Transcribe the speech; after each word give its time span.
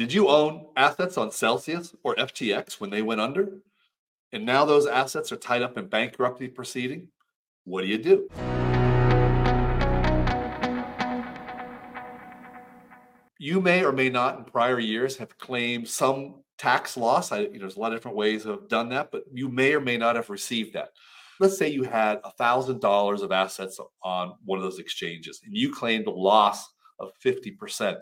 Did 0.00 0.14
you 0.14 0.28
own 0.28 0.64
assets 0.76 1.18
on 1.18 1.30
Celsius 1.30 1.94
or 2.02 2.14
FTX 2.14 2.80
when 2.80 2.88
they 2.88 3.02
went 3.02 3.20
under? 3.20 3.58
And 4.32 4.46
now 4.46 4.64
those 4.64 4.86
assets 4.86 5.30
are 5.30 5.36
tied 5.36 5.60
up 5.60 5.76
in 5.76 5.88
bankruptcy 5.88 6.48
proceeding? 6.48 7.08
What 7.64 7.82
do 7.82 7.86
you 7.86 7.98
do? 7.98 8.26
You 13.38 13.60
may 13.60 13.84
or 13.84 13.92
may 13.92 14.08
not 14.08 14.38
in 14.38 14.44
prior 14.44 14.78
years 14.78 15.18
have 15.18 15.36
claimed 15.36 15.86
some 15.86 16.44
tax 16.56 16.96
loss. 16.96 17.30
I, 17.30 17.40
you 17.40 17.52
know, 17.52 17.58
there's 17.58 17.76
a 17.76 17.80
lot 17.80 17.92
of 17.92 17.98
different 17.98 18.16
ways 18.16 18.46
of 18.46 18.70
done 18.70 18.88
that, 18.88 19.10
but 19.12 19.24
you 19.30 19.50
may 19.50 19.74
or 19.74 19.80
may 19.80 19.98
not 19.98 20.16
have 20.16 20.30
received 20.30 20.72
that. 20.72 20.92
Let's 21.40 21.58
say 21.58 21.68
you 21.68 21.82
had 21.82 22.22
$1,000 22.22 23.22
of 23.22 23.32
assets 23.32 23.78
on 24.02 24.32
one 24.46 24.58
of 24.58 24.62
those 24.62 24.78
exchanges 24.78 25.42
and 25.44 25.54
you 25.54 25.74
claimed 25.74 26.06
a 26.06 26.10
loss 26.10 26.72
of 26.98 27.10
50%. 27.22 27.98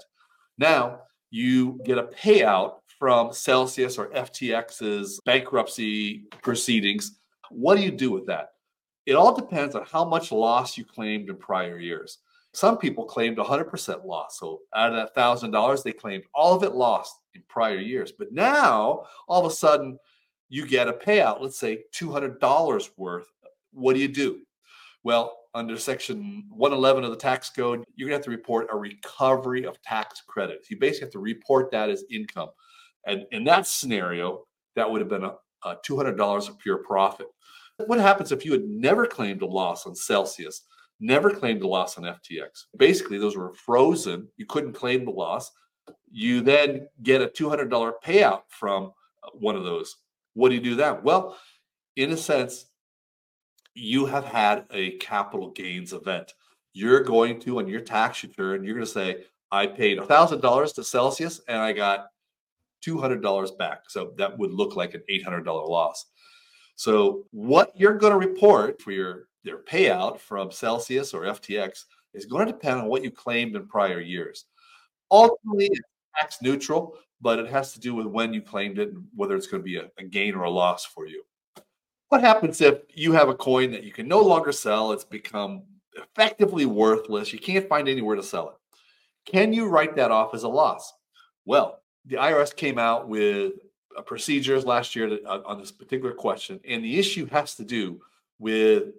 Now 0.58 1.00
you 1.30 1.80
get 1.84 1.98
a 1.98 2.04
payout 2.04 2.76
from 2.98 3.32
Celsius 3.32 3.98
or 3.98 4.08
FTX's 4.08 5.20
bankruptcy 5.24 6.24
proceedings. 6.42 7.18
What 7.50 7.76
do 7.76 7.82
you 7.82 7.90
do 7.90 8.10
with 8.10 8.26
that? 8.26 8.50
It 9.06 9.14
all 9.14 9.34
depends 9.34 9.74
on 9.74 9.84
how 9.84 10.04
much 10.04 10.32
loss 10.32 10.76
you 10.76 10.84
claimed 10.84 11.28
in 11.28 11.36
prior 11.36 11.78
years. 11.78 12.18
Some 12.52 12.78
people 12.78 13.04
claimed 13.04 13.36
100% 13.36 14.04
loss. 14.04 14.38
So 14.38 14.60
out 14.74 14.92
of 14.92 14.96
that 14.96 15.14
$1,000, 15.14 15.82
they 15.82 15.92
claimed 15.92 16.24
all 16.34 16.54
of 16.54 16.62
it 16.62 16.74
lost 16.74 17.14
in 17.34 17.42
prior 17.48 17.78
years. 17.78 18.12
But 18.12 18.32
now, 18.32 19.04
all 19.28 19.44
of 19.44 19.50
a 19.50 19.54
sudden, 19.54 19.98
you 20.48 20.66
get 20.66 20.88
a 20.88 20.92
payout, 20.92 21.40
let's 21.40 21.58
say 21.58 21.84
$200 21.94 22.90
worth. 22.96 23.26
What 23.72 23.94
do 23.94 24.00
you 24.00 24.08
do? 24.08 24.40
Well, 25.08 25.38
under 25.54 25.78
section 25.78 26.18
mm-hmm. 26.18 26.58
111 26.58 27.02
of 27.02 27.10
the 27.10 27.16
tax 27.16 27.48
code, 27.48 27.82
you're 27.96 28.10
going 28.10 28.12
to 28.12 28.18
have 28.18 28.24
to 28.26 28.30
report 28.30 28.66
a 28.70 28.76
recovery 28.76 29.64
of 29.64 29.80
tax 29.80 30.20
credits. 30.28 30.70
You 30.70 30.78
basically 30.78 31.06
have 31.06 31.12
to 31.12 31.18
report 31.18 31.70
that 31.70 31.88
as 31.88 32.04
income. 32.10 32.50
And 33.06 33.24
in 33.32 33.42
that 33.44 33.66
scenario, 33.66 34.44
that 34.76 34.90
would 34.90 35.00
have 35.00 35.08
been 35.08 35.24
a, 35.24 35.32
a 35.64 35.76
$200 35.76 36.48
of 36.50 36.58
pure 36.58 36.84
profit. 36.84 37.28
What 37.86 37.98
happens 37.98 38.32
if 38.32 38.44
you 38.44 38.52
had 38.52 38.64
never 38.64 39.06
claimed 39.06 39.40
a 39.40 39.46
loss 39.46 39.86
on 39.86 39.94
Celsius, 39.94 40.64
never 41.00 41.30
claimed 41.30 41.62
a 41.62 41.66
loss 41.66 41.96
on 41.96 42.04
FTX? 42.04 42.64
Basically, 42.76 43.16
those 43.16 43.34
were 43.34 43.54
frozen. 43.54 44.28
You 44.36 44.44
couldn't 44.44 44.74
claim 44.74 45.06
the 45.06 45.10
loss. 45.10 45.50
You 46.10 46.42
then 46.42 46.86
get 47.02 47.22
a 47.22 47.28
$200 47.28 47.92
payout 48.04 48.42
from 48.50 48.92
uh, 49.24 49.30
one 49.32 49.56
of 49.56 49.64
those. 49.64 49.96
What 50.34 50.50
do 50.50 50.54
you 50.54 50.60
do 50.60 50.74
then? 50.74 50.98
Well, 51.02 51.38
in 51.96 52.12
a 52.12 52.16
sense, 52.18 52.66
you 53.78 54.06
have 54.06 54.24
had 54.24 54.64
a 54.72 54.92
capital 54.92 55.50
gains 55.50 55.92
event. 55.92 56.34
You're 56.72 57.02
going 57.02 57.40
to, 57.40 57.58
on 57.58 57.68
your 57.68 57.80
tax 57.80 58.22
return, 58.22 58.64
you're 58.64 58.74
going 58.74 58.86
to 58.86 58.92
say, 58.92 59.24
I 59.50 59.66
paid 59.66 59.98
$1,000 59.98 60.74
to 60.74 60.84
Celsius 60.84 61.40
and 61.48 61.58
I 61.58 61.72
got 61.72 62.08
$200 62.86 63.58
back. 63.58 63.88
So 63.88 64.12
that 64.18 64.36
would 64.38 64.52
look 64.52 64.76
like 64.76 64.94
an 64.94 65.02
$800 65.10 65.46
loss. 65.46 66.06
So 66.76 67.24
what 67.30 67.72
you're 67.74 67.94
going 67.94 68.12
to 68.12 68.28
report 68.28 68.80
for 68.82 68.92
your, 68.92 69.28
your 69.42 69.58
payout 69.58 70.18
from 70.18 70.50
Celsius 70.50 71.14
or 71.14 71.22
FTX 71.22 71.84
is 72.14 72.26
going 72.26 72.46
to 72.46 72.52
depend 72.52 72.80
on 72.80 72.86
what 72.86 73.02
you 73.02 73.10
claimed 73.10 73.56
in 73.56 73.66
prior 73.66 74.00
years. 74.00 74.44
Ultimately, 75.10 75.66
it's 75.66 75.80
tax 76.20 76.42
neutral, 76.42 76.96
but 77.20 77.38
it 77.38 77.48
has 77.48 77.72
to 77.72 77.80
do 77.80 77.94
with 77.94 78.06
when 78.06 78.34
you 78.34 78.42
claimed 78.42 78.78
it 78.78 78.90
and 78.90 79.04
whether 79.14 79.34
it's 79.34 79.46
going 79.46 79.62
to 79.62 79.64
be 79.64 79.76
a, 79.76 79.90
a 79.98 80.04
gain 80.04 80.34
or 80.34 80.44
a 80.44 80.50
loss 80.50 80.84
for 80.84 81.06
you. 81.06 81.22
What 82.08 82.22
happens 82.22 82.60
if 82.60 82.78
you 82.94 83.12
have 83.12 83.28
a 83.28 83.34
coin 83.34 83.70
that 83.72 83.84
you 83.84 83.92
can 83.92 84.08
no 84.08 84.20
longer 84.20 84.52
sell? 84.52 84.92
It's 84.92 85.04
become 85.04 85.62
effectively 85.94 86.64
worthless. 86.64 87.32
You 87.32 87.38
can't 87.38 87.68
find 87.68 87.88
anywhere 87.88 88.16
to 88.16 88.22
sell 88.22 88.48
it. 88.48 89.30
Can 89.30 89.52
you 89.52 89.68
write 89.68 89.94
that 89.96 90.10
off 90.10 90.34
as 90.34 90.44
a 90.44 90.48
loss? 90.48 90.94
Well, 91.44 91.82
the 92.06 92.16
IRS 92.16 92.56
came 92.56 92.78
out 92.78 93.08
with 93.08 93.52
procedures 94.06 94.64
last 94.64 94.96
year 94.96 95.08
to, 95.08 95.22
uh, 95.24 95.42
on 95.44 95.58
this 95.58 95.72
particular 95.72 96.14
question, 96.14 96.60
and 96.66 96.82
the 96.82 96.98
issue 96.98 97.26
has 97.26 97.54
to 97.56 97.64
do 97.64 98.00
with 98.38 98.94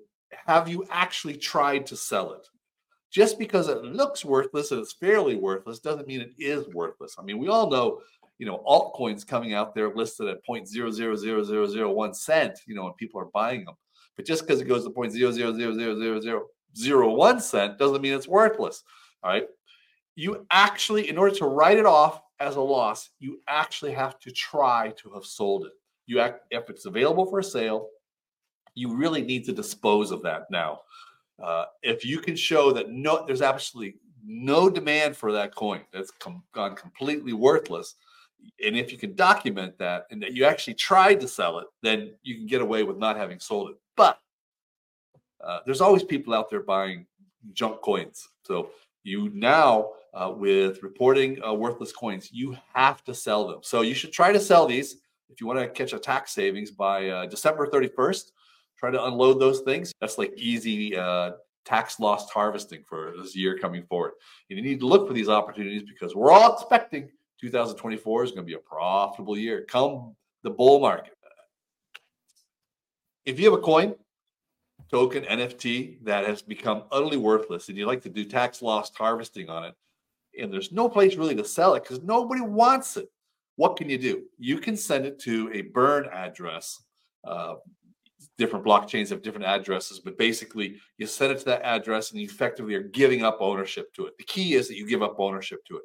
have 0.45 0.69
you 0.69 0.85
actually 0.91 1.37
tried 1.37 1.87
to 1.87 1.95
sell 1.95 2.33
it? 2.33 2.47
Just 3.09 3.39
because 3.39 3.67
it 3.69 3.83
looks 3.83 4.23
worthless 4.23 4.71
and 4.71 4.79
it's 4.79 4.93
fairly 4.93 5.35
worthless 5.35 5.79
doesn't 5.79 6.07
mean 6.07 6.21
it 6.21 6.33
is 6.37 6.67
worthless. 6.67 7.15
I 7.17 7.23
mean, 7.23 7.39
we 7.39 7.47
all 7.47 7.71
know 7.71 8.01
you 8.39 8.45
know 8.45 8.63
altcoins 8.67 9.25
coming 9.27 9.53
out 9.53 9.75
there 9.75 9.93
listed 9.93 10.27
at 10.27 10.39
0.000001 10.49 12.15
cent 12.15 12.57
you 12.65 12.73
know 12.73 12.87
and 12.87 12.97
people 12.97 13.21
are 13.21 13.29
buying 13.33 13.63
them. 13.65 13.75
But 14.15 14.25
just 14.25 14.47
because 14.47 14.59
it 14.59 14.65
goes 14.65 14.83
to 14.85 14.89
0.0000001 14.89 17.41
cent 17.41 17.77
doesn't 17.77 18.01
mean 18.01 18.13
it's 18.13 18.27
worthless 18.27 18.81
all 19.21 19.31
right? 19.31 19.45
You 20.15 20.47
actually 20.49 21.09
in 21.09 21.17
order 21.17 21.35
to 21.35 21.45
write 21.45 21.77
it 21.77 21.85
off 21.85 22.21
as 22.39 22.55
a 22.55 22.61
loss 22.61 23.09
you 23.19 23.41
actually 23.47 23.91
have 23.91 24.17
to 24.19 24.31
try 24.31 24.93
to 24.97 25.11
have 25.11 25.25
sold 25.25 25.65
it. 25.65 25.73
You 26.07 26.21
act 26.21 26.45
if 26.49 26.69
it's 26.69 26.85
available 26.85 27.25
for 27.27 27.43
sale 27.43 27.89
you 28.75 28.95
really 28.95 29.21
need 29.21 29.43
to 29.45 29.51
dispose 29.51 30.11
of 30.11 30.21
that 30.23 30.49
now. 30.49 30.79
Uh, 31.43 31.65
if 31.81 32.05
you 32.05 32.19
can 32.19 32.35
show 32.35 32.71
that 32.71 32.89
no 32.89 33.25
there's 33.25 33.41
absolutely 33.41 33.95
no 34.25 34.69
demand 34.69 35.15
for 35.15 35.31
that 35.31 35.55
coin 35.55 35.81
that's 35.91 36.11
com- 36.11 36.43
gone 36.53 36.75
completely 36.75 37.33
worthless 37.33 37.95
and 38.65 38.77
if 38.77 38.91
you 38.91 38.97
can 38.97 39.15
document 39.15 39.77
that 39.77 40.07
and 40.11 40.21
that 40.21 40.33
you 40.33 40.45
actually 40.45 40.73
tried 40.73 41.19
to 41.21 41.27
sell 41.27 41.59
it, 41.59 41.67
then 41.81 42.13
you 42.23 42.35
can 42.35 42.45
get 42.45 42.61
away 42.61 42.83
with 42.83 42.97
not 42.97 43.17
having 43.17 43.39
sold 43.39 43.71
it. 43.71 43.77
But 43.95 44.19
uh, 45.41 45.59
there's 45.65 45.81
always 45.81 46.03
people 46.03 46.33
out 46.33 46.49
there 46.49 46.61
buying 46.61 47.05
junk 47.53 47.81
coins. 47.81 48.27
So 48.43 48.71
you 49.03 49.29
now, 49.33 49.91
uh, 50.13 50.33
with 50.35 50.83
reporting 50.83 51.41
uh, 51.43 51.53
worthless 51.53 51.91
coins, 51.91 52.29
you 52.31 52.57
have 52.73 53.03
to 53.05 53.13
sell 53.13 53.47
them. 53.47 53.59
So 53.61 53.81
you 53.81 53.93
should 53.93 54.11
try 54.11 54.31
to 54.33 54.39
sell 54.39 54.67
these 54.67 54.97
if 55.29 55.39
you 55.39 55.47
want 55.47 55.59
to 55.59 55.67
catch 55.67 55.93
a 55.93 55.99
tax 55.99 56.31
savings 56.31 56.71
by 56.71 57.09
uh, 57.09 57.25
December 57.27 57.67
31st. 57.67 58.31
Try 58.77 58.91
to 58.91 59.05
unload 59.05 59.39
those 59.39 59.61
things. 59.61 59.91
That's 60.01 60.17
like 60.17 60.33
easy 60.37 60.95
uh, 60.97 61.31
tax 61.65 61.99
loss 61.99 62.29
harvesting 62.29 62.83
for 62.87 63.13
this 63.17 63.35
year 63.35 63.57
coming 63.57 63.83
forward. 63.83 64.13
And 64.49 64.57
you 64.57 64.63
need 64.63 64.79
to 64.79 64.87
look 64.87 65.07
for 65.07 65.13
these 65.13 65.29
opportunities 65.29 65.83
because 65.83 66.15
we're 66.15 66.31
all 66.31 66.53
expecting 66.53 67.09
2024 67.39 68.23
is 68.23 68.31
going 68.31 68.43
to 68.43 68.47
be 68.47 68.53
a 68.53 68.59
profitable 68.59 69.37
year. 69.37 69.65
Come 69.67 70.15
the 70.43 70.49
bull 70.49 70.79
market. 70.79 71.13
If 73.25 73.39
you 73.39 73.49
have 73.51 73.59
a 73.59 73.61
coin, 73.61 73.95
token, 74.89 75.23
NFT 75.23 76.03
that 76.03 76.25
has 76.25 76.41
become 76.41 76.83
utterly 76.91 77.17
worthless 77.17 77.69
and 77.69 77.77
you 77.77 77.85
like 77.85 78.01
to 78.03 78.09
do 78.09 78.25
tax 78.25 78.61
loss 78.61 78.91
harvesting 78.95 79.49
on 79.49 79.65
it, 79.65 79.75
and 80.39 80.51
there's 80.51 80.71
no 80.71 80.89
place 80.89 81.15
really 81.15 81.35
to 81.35 81.45
sell 81.45 81.75
it 81.75 81.83
because 81.83 82.01
nobody 82.01 82.41
wants 82.41 82.97
it, 82.97 83.09
what 83.55 83.75
can 83.75 83.89
you 83.89 83.97
do? 83.97 84.23
You 84.37 84.57
can 84.59 84.77
send 84.77 85.05
it 85.05 85.19
to 85.19 85.51
a 85.53 85.61
burn 85.61 86.07
address. 86.11 86.81
Uh, 87.25 87.55
different 88.37 88.65
blockchains 88.65 89.09
have 89.09 89.21
different 89.21 89.45
addresses, 89.45 89.99
but 89.99 90.17
basically 90.17 90.77
you 90.97 91.05
send 91.05 91.33
it 91.33 91.39
to 91.39 91.45
that 91.45 91.61
address 91.63 92.11
and 92.11 92.21
you 92.21 92.25
effectively 92.25 92.73
are 92.75 92.83
giving 92.83 93.23
up 93.23 93.37
ownership 93.41 93.93
to 93.93 94.05
it. 94.05 94.17
The 94.17 94.23
key 94.23 94.53
is 94.53 94.67
that 94.69 94.77
you 94.77 94.87
give 94.87 95.03
up 95.03 95.15
ownership 95.19 95.59
to 95.65 95.77
it. 95.77 95.83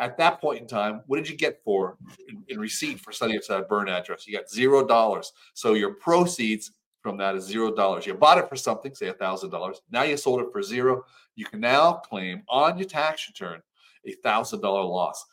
At 0.00 0.16
that 0.16 0.40
point 0.40 0.62
in 0.62 0.66
time, 0.66 1.02
what 1.06 1.18
did 1.18 1.28
you 1.28 1.36
get 1.36 1.62
for 1.62 1.98
in, 2.26 2.42
in 2.48 2.58
receipt 2.58 2.98
for 3.00 3.10
it 3.10 3.42
to 3.44 3.52
that 3.52 3.68
burn 3.68 3.88
address? 3.88 4.26
You 4.26 4.36
got 4.36 4.48
zero 4.48 4.86
dollars. 4.86 5.32
So 5.52 5.74
your 5.74 5.92
proceeds 5.94 6.72
from 7.02 7.18
that 7.18 7.36
is 7.36 7.44
zero 7.44 7.70
dollars. 7.70 8.06
You 8.06 8.14
bought 8.14 8.38
it 8.38 8.48
for 8.48 8.56
something, 8.56 8.94
say 8.94 9.08
a 9.08 9.12
thousand 9.12 9.50
dollars. 9.50 9.82
Now 9.90 10.02
you 10.02 10.16
sold 10.16 10.40
it 10.40 10.48
for 10.52 10.62
zero. 10.62 11.04
You 11.36 11.44
can 11.44 11.60
now 11.60 11.92
claim 11.92 12.42
on 12.48 12.78
your 12.78 12.88
tax 12.88 13.28
return 13.28 13.60
a 14.06 14.12
thousand 14.12 14.62
dollar 14.62 14.82
loss. 14.82 15.24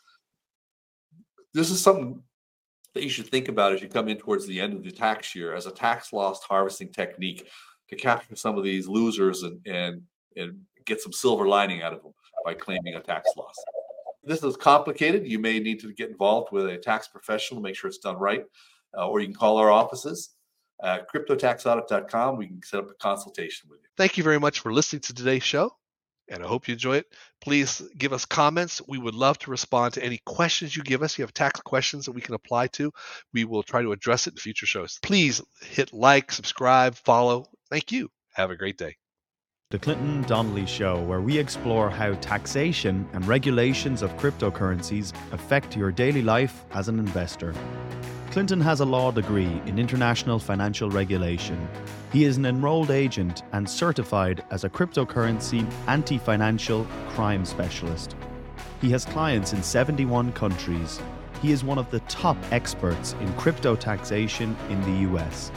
This 1.54 1.70
is 1.70 1.80
something 1.80 2.22
that 2.92 3.02
you 3.02 3.08
should 3.08 3.28
think 3.28 3.48
about 3.48 3.72
as 3.72 3.80
you 3.80 3.88
come 3.88 4.08
in 4.08 4.18
towards 4.18 4.46
the 4.46 4.60
end 4.60 4.74
of 4.74 4.84
the 4.84 4.90
tax 4.90 5.34
year 5.34 5.54
as 5.54 5.64
a 5.64 5.70
tax 5.70 6.12
loss 6.12 6.42
harvesting 6.42 6.92
technique 6.92 7.48
to 7.88 7.96
capture 7.96 8.36
some 8.36 8.58
of 8.58 8.64
these 8.64 8.86
losers 8.86 9.44
and 9.44 9.66
and 9.66 10.02
and 10.36 10.60
get 10.84 11.00
some 11.00 11.12
silver 11.12 11.48
lining 11.48 11.82
out 11.82 11.94
of 11.94 12.02
them 12.02 12.12
by 12.44 12.52
claiming 12.52 12.94
a 12.94 13.00
tax 13.00 13.30
loss 13.36 13.56
this 14.28 14.42
is 14.42 14.56
complicated. 14.56 15.26
You 15.26 15.38
may 15.38 15.58
need 15.58 15.80
to 15.80 15.92
get 15.92 16.10
involved 16.10 16.52
with 16.52 16.66
a 16.66 16.76
tax 16.76 17.08
professional 17.08 17.60
to 17.60 17.62
make 17.62 17.76
sure 17.76 17.88
it's 17.88 17.98
done 17.98 18.16
right, 18.16 18.44
uh, 18.96 19.08
or 19.08 19.20
you 19.20 19.26
can 19.26 19.34
call 19.34 19.56
our 19.56 19.70
offices 19.70 20.30
at 20.82 21.10
cryptotaxaudit.com. 21.10 22.36
We 22.36 22.46
can 22.46 22.60
set 22.62 22.80
up 22.80 22.90
a 22.90 22.94
consultation 22.94 23.68
with 23.70 23.80
you. 23.82 23.88
Thank 23.96 24.16
you 24.16 24.24
very 24.24 24.38
much 24.38 24.60
for 24.60 24.72
listening 24.72 25.00
to 25.02 25.14
today's 25.14 25.42
show, 25.42 25.72
and 26.28 26.44
I 26.44 26.46
hope 26.46 26.68
you 26.68 26.74
enjoy 26.74 26.98
it. 26.98 27.06
Please 27.40 27.82
give 27.96 28.12
us 28.12 28.24
comments. 28.24 28.82
We 28.86 28.98
would 28.98 29.14
love 29.14 29.38
to 29.40 29.50
respond 29.50 29.94
to 29.94 30.04
any 30.04 30.20
questions 30.26 30.76
you 30.76 30.82
give 30.82 31.02
us. 31.02 31.18
You 31.18 31.22
have 31.22 31.34
tax 31.34 31.60
questions 31.60 32.04
that 32.04 32.12
we 32.12 32.20
can 32.20 32.34
apply 32.34 32.68
to. 32.68 32.92
We 33.32 33.44
will 33.44 33.62
try 33.62 33.82
to 33.82 33.92
address 33.92 34.26
it 34.26 34.34
in 34.34 34.36
future 34.36 34.66
shows. 34.66 34.98
Please 35.02 35.40
hit 35.62 35.92
like, 35.92 36.30
subscribe, 36.30 36.94
follow. 36.94 37.46
Thank 37.70 37.92
you. 37.92 38.10
Have 38.34 38.50
a 38.50 38.56
great 38.56 38.78
day. 38.78 38.96
The 39.70 39.78
Clinton 39.78 40.22
Donnelly 40.22 40.64
Show, 40.64 41.02
where 41.02 41.20
we 41.20 41.36
explore 41.36 41.90
how 41.90 42.14
taxation 42.22 43.06
and 43.12 43.22
regulations 43.26 44.00
of 44.00 44.16
cryptocurrencies 44.16 45.12
affect 45.30 45.76
your 45.76 45.92
daily 45.92 46.22
life 46.22 46.64
as 46.70 46.88
an 46.88 46.98
investor. 46.98 47.54
Clinton 48.30 48.62
has 48.62 48.80
a 48.80 48.86
law 48.86 49.10
degree 49.10 49.60
in 49.66 49.78
international 49.78 50.38
financial 50.38 50.88
regulation. 50.88 51.68
He 52.14 52.24
is 52.24 52.38
an 52.38 52.46
enrolled 52.46 52.90
agent 52.90 53.42
and 53.52 53.68
certified 53.68 54.42
as 54.50 54.64
a 54.64 54.70
cryptocurrency 54.70 55.70
anti 55.86 56.16
financial 56.16 56.86
crime 57.10 57.44
specialist. 57.44 58.16
He 58.80 58.88
has 58.92 59.04
clients 59.04 59.52
in 59.52 59.62
71 59.62 60.32
countries 60.32 60.98
He 61.42 61.52
is 61.52 61.62
one 61.62 61.76
of 61.76 61.90
the 61.90 62.00
top 62.08 62.38
experts 62.52 63.12
in 63.20 63.30
crypto 63.34 63.76
taxation 63.76 64.56
in 64.70 64.80
the 64.80 65.12
US. 65.12 65.52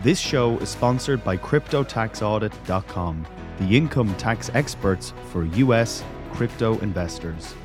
This 0.00 0.20
show 0.20 0.56
is 0.58 0.68
sponsored 0.68 1.24
by 1.24 1.36
CryptoTaxAudit.com, 1.36 3.26
the 3.58 3.76
income 3.76 4.14
tax 4.14 4.48
experts 4.54 5.12
for 5.32 5.44
US 5.44 6.04
crypto 6.32 6.78
investors. 6.78 7.56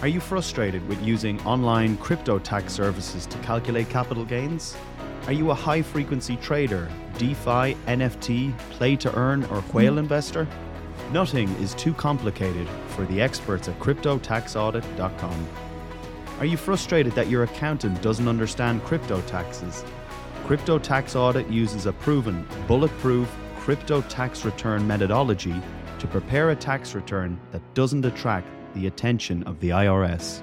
Are 0.00 0.08
you 0.08 0.18
frustrated 0.18 0.88
with 0.88 1.02
using 1.02 1.38
online 1.42 1.98
crypto 1.98 2.38
tax 2.38 2.72
services 2.72 3.26
to 3.26 3.36
calculate 3.40 3.90
capital 3.90 4.24
gains? 4.24 4.74
Are 5.26 5.34
you 5.34 5.50
a 5.50 5.54
high 5.54 5.82
frequency 5.82 6.36
trader, 6.38 6.88
DeFi, 7.18 7.76
NFT, 7.86 8.56
play 8.70 8.96
to 8.96 9.14
earn, 9.14 9.44
or 9.44 9.60
whale 9.74 9.92
hmm. 9.92 9.98
investor? 9.98 10.48
Nothing 11.12 11.50
is 11.56 11.74
too 11.74 11.92
complicated 11.92 12.66
for 12.88 13.04
the 13.04 13.20
experts 13.20 13.68
at 13.68 13.78
CryptoTaxAudit.com. 13.78 15.48
Are 16.38 16.46
you 16.46 16.56
frustrated 16.56 17.12
that 17.12 17.28
your 17.28 17.42
accountant 17.42 18.00
doesn't 18.00 18.26
understand 18.26 18.82
crypto 18.84 19.20
taxes? 19.22 19.84
Crypto 20.46 20.76
Tax 20.76 21.14
Audit 21.14 21.48
uses 21.48 21.86
a 21.86 21.92
proven, 21.92 22.44
bulletproof 22.66 23.32
crypto 23.60 24.02
tax 24.02 24.44
return 24.44 24.84
methodology 24.84 25.54
to 26.00 26.06
prepare 26.08 26.50
a 26.50 26.56
tax 26.56 26.96
return 26.96 27.38
that 27.52 27.62
doesn't 27.74 28.04
attract 28.04 28.48
the 28.74 28.88
attention 28.88 29.44
of 29.44 29.60
the 29.60 29.68
IRS. 29.68 30.42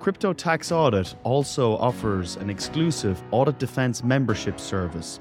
Crypto 0.00 0.34
Tax 0.34 0.70
Audit 0.70 1.14
also 1.24 1.78
offers 1.78 2.36
an 2.36 2.50
exclusive 2.50 3.22
audit 3.30 3.58
defense 3.58 4.04
membership 4.04 4.60
service. 4.60 5.18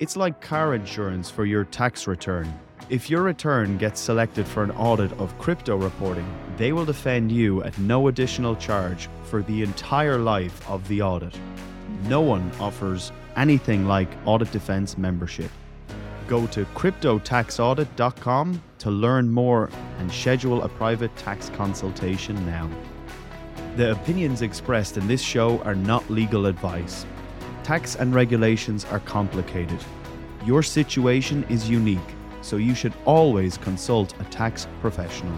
It's 0.00 0.16
like 0.16 0.42
car 0.42 0.74
insurance 0.74 1.30
for 1.30 1.46
your 1.46 1.64
tax 1.64 2.06
return. 2.06 2.60
If 2.90 3.08
your 3.08 3.22
return 3.22 3.78
gets 3.78 4.00
selected 4.00 4.46
for 4.46 4.62
an 4.62 4.70
audit 4.72 5.12
of 5.12 5.36
crypto 5.38 5.76
reporting, 5.76 6.28
they 6.58 6.72
will 6.72 6.84
defend 6.84 7.32
you 7.32 7.64
at 7.64 7.78
no 7.78 8.08
additional 8.08 8.54
charge 8.54 9.08
for 9.24 9.42
the 9.42 9.62
entire 9.62 10.18
life 10.18 10.68
of 10.68 10.86
the 10.88 11.00
audit. 11.00 11.34
No 12.04 12.20
one 12.20 12.50
offers 12.60 13.12
anything 13.36 13.86
like 13.86 14.08
audit 14.24 14.50
defense 14.52 14.96
membership. 14.98 15.50
Go 16.26 16.46
to 16.48 16.64
cryptotaxaudit.com 16.66 18.62
to 18.78 18.90
learn 18.90 19.30
more 19.30 19.70
and 19.98 20.12
schedule 20.12 20.62
a 20.62 20.68
private 20.68 21.14
tax 21.16 21.48
consultation 21.50 22.44
now. 22.46 22.70
The 23.76 23.92
opinions 23.92 24.42
expressed 24.42 24.96
in 24.96 25.06
this 25.06 25.22
show 25.22 25.60
are 25.62 25.74
not 25.74 26.08
legal 26.10 26.46
advice. 26.46 27.06
Tax 27.62 27.96
and 27.96 28.14
regulations 28.14 28.84
are 28.86 29.00
complicated. 29.00 29.78
Your 30.44 30.62
situation 30.62 31.44
is 31.48 31.68
unique, 31.68 31.98
so 32.42 32.56
you 32.56 32.74
should 32.74 32.94
always 33.04 33.56
consult 33.58 34.14
a 34.20 34.24
tax 34.24 34.66
professional. 34.80 35.36